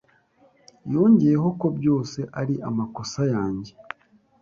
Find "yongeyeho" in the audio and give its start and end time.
0.93-1.47